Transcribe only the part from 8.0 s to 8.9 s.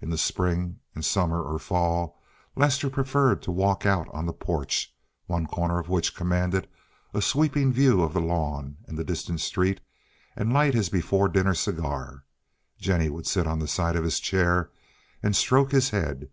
of the lawn